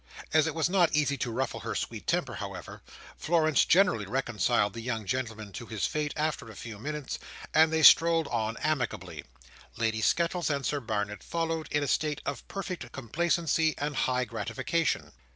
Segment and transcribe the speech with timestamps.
[0.33, 2.81] As it was not easy to ruffle her sweet temper, however,
[3.17, 7.19] Florence generally reconciled the young gentleman to his fate after a few minutes,
[7.53, 9.23] and they strolled on amicably:
[9.77, 15.11] Lady Skettles and Sir Barnet following, in a state of perfect complacency and high gratification.